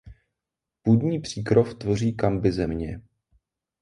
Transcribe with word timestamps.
Půdní 0.83 1.19
příkrov 1.19 1.73
tvoří 1.75 2.13
kambizemě. 2.15 3.01